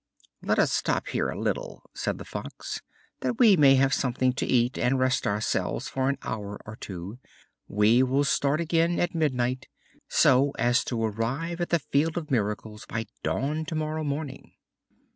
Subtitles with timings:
[0.41, 2.81] "Let us stop here a little," said the Fox,
[3.19, 7.19] "that we may have something to eat, and rest ourselves for an hour or two.
[7.67, 9.67] We will start again at midnight,
[10.07, 14.53] so as to arrive at the Field of Miracles by dawn tomorrow morning."